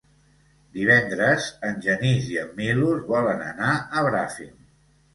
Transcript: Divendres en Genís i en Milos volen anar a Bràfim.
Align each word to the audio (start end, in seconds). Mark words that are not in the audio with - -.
Divendres 0.77 1.51
en 1.69 1.77
Genís 1.89 2.33
i 2.33 2.41
en 2.47 2.51
Milos 2.63 3.07
volen 3.15 3.49
anar 3.55 3.73
a 3.81 4.07
Bràfim. 4.11 4.55